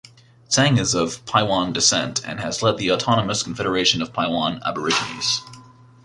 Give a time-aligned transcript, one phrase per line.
[0.49, 5.43] Tseng is of Paiwan descent and has led the Autonomous Confederation of Paiwan Aborigines.